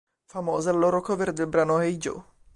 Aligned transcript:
Famosa 0.25 0.71
la 0.71 0.79
loro 0.79 0.99
cover 1.01 1.31
del 1.31 1.45
brano 1.45 1.77
"Hey 1.79 1.99
Joe". 1.99 2.23